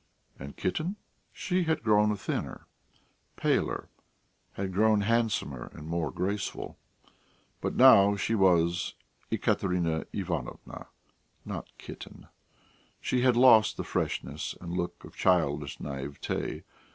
[0.39, 0.95] And Kitten?
[1.31, 2.65] She had grown thinner,
[3.35, 3.87] paler,
[4.53, 6.79] had grown handsomer and more graceful;
[7.61, 8.95] but now she was
[9.31, 10.87] Ekaterina Ivanovna,
[11.45, 12.29] not Kitten;
[12.99, 16.63] she had lost the freshness and look of childish naïveté.